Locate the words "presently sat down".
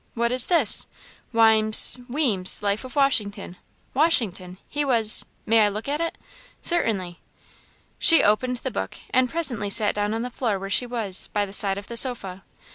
9.29-10.15